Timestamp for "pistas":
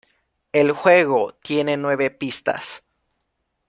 2.09-2.83